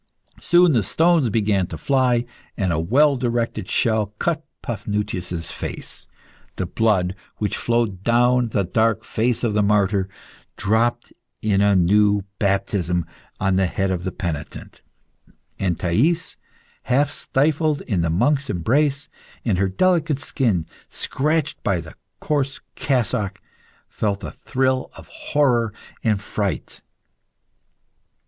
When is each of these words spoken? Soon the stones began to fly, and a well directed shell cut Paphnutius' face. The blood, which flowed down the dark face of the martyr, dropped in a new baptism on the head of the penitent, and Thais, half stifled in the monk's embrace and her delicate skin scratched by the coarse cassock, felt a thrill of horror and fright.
Soon 0.41 0.71
the 0.71 0.81
stones 0.81 1.29
began 1.29 1.67
to 1.67 1.77
fly, 1.77 2.25
and 2.57 2.71
a 2.73 2.79
well 2.79 3.15
directed 3.17 3.69
shell 3.69 4.07
cut 4.17 4.43
Paphnutius' 4.63 5.51
face. 5.51 6.07
The 6.55 6.65
blood, 6.65 7.13
which 7.37 7.55
flowed 7.55 8.01
down 8.03 8.47
the 8.47 8.63
dark 8.63 9.03
face 9.03 9.43
of 9.43 9.53
the 9.53 9.61
martyr, 9.61 10.09
dropped 10.57 11.13
in 11.43 11.61
a 11.61 11.75
new 11.75 12.23
baptism 12.39 13.05
on 13.39 13.57
the 13.57 13.67
head 13.67 13.91
of 13.91 14.03
the 14.03 14.11
penitent, 14.11 14.81
and 15.59 15.77
Thais, 15.77 16.35
half 16.85 17.11
stifled 17.11 17.81
in 17.81 18.01
the 18.01 18.09
monk's 18.09 18.49
embrace 18.49 19.07
and 19.45 19.59
her 19.59 19.69
delicate 19.69 20.17
skin 20.17 20.65
scratched 20.89 21.61
by 21.61 21.79
the 21.79 21.93
coarse 22.19 22.59
cassock, 22.73 23.39
felt 23.87 24.23
a 24.23 24.31
thrill 24.31 24.89
of 24.95 25.07
horror 25.09 25.71
and 26.03 26.19
fright. 26.23 26.81